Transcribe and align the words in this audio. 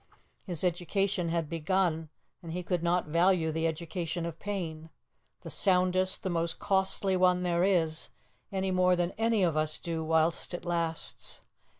His 0.47 0.63
education 0.63 1.29
had 1.29 1.47
begun, 1.47 2.09
and 2.41 2.51
he 2.53 2.63
could 2.63 2.81
not 2.81 3.05
value 3.05 3.51
the 3.51 3.67
education 3.67 4.25
of 4.25 4.39
pain 4.39 4.89
the 5.41 5.51
soundest, 5.51 6.23
the 6.23 6.29
most 6.31 6.57
costly 6.57 7.15
one 7.15 7.43
there 7.43 7.63
is 7.63 8.09
any 8.51 8.71
more 8.71 8.95
than 8.95 9.11
any 9.19 9.43
of 9.43 9.55
us 9.55 9.77
do 9.77 10.03
whilst 10.03 10.55
it 10.55 10.65
lasts. 10.65 11.41